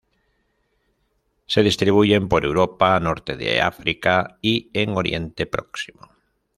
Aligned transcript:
Se 1.45 1.61
distribuyen 1.61 2.27
por 2.27 2.43
Europa, 2.43 2.99
Norte 2.99 3.37
de 3.37 3.61
África 3.61 4.39
y 4.41 4.71
en 4.73 4.95
Oriente 4.97 5.45
Próximo. 5.45 6.09